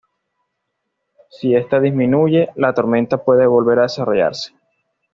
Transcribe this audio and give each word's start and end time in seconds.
Si 1.29 1.53
esta 1.55 1.79
disminuye, 1.79 2.49
la 2.55 2.73
tormenta 2.73 3.23
puede 3.23 3.45
volver 3.45 3.77
a 3.77 3.81
desarrollarse. 3.83 4.55